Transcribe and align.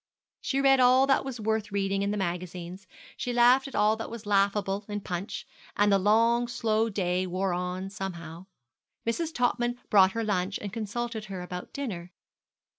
She 0.41 0.61
read 0.61 0.79
all 0.79 1.05
that 1.05 1.23
was 1.23 1.39
worth 1.39 1.71
reading 1.71 2.01
in 2.01 2.09
the 2.09 2.17
magazines, 2.17 2.87
she 3.15 3.31
laughed 3.31 3.67
at 3.67 3.75
all 3.75 3.95
that 3.97 4.09
was 4.09 4.25
laughable 4.25 4.83
in 4.89 5.01
Punch, 5.01 5.45
and 5.77 5.91
the 5.91 5.99
long, 5.99 6.47
slow 6.47 6.89
day 6.89 7.27
wore 7.27 7.53
on 7.53 7.91
somehow. 7.91 8.47
Mrs. 9.05 9.31
Topman 9.31 9.79
brought 9.91 10.13
her 10.13 10.23
lunch, 10.23 10.57
and 10.57 10.73
consulted 10.73 11.25
her 11.25 11.43
about 11.43 11.71
dinner. 11.71 12.13